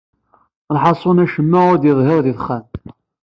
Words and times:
Lḥaṣun, 0.75 1.23
acemma 1.23 1.59
ur 1.71 1.77
d-yeḍhir 1.77 2.19
di 2.25 2.33
texxamt. 2.37 2.73